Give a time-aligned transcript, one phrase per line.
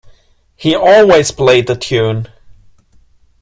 [0.55, 2.27] He always played the tune.